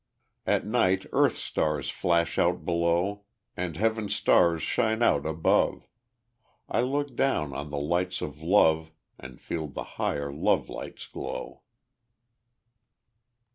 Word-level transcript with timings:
At 0.47 0.65
night 0.65 1.05
earth 1.13 1.37
stars 1.37 1.91
flash 1.91 2.39
out 2.39 2.65
below, 2.65 3.25
And 3.55 3.77
heaven 3.77 4.09
stars 4.09 4.63
shine 4.63 5.03
out 5.03 5.27
above; 5.27 5.87
I 6.67 6.81
look 6.81 7.15
down 7.15 7.53
on 7.53 7.69
the 7.69 7.77
lights 7.77 8.19
of 8.23 8.41
love, 8.41 8.91
And 9.19 9.39
feel 9.39 9.67
the 9.67 9.83
higher 10.01 10.33
love 10.33 10.69
lights 10.69 11.05
glow. 11.05 11.61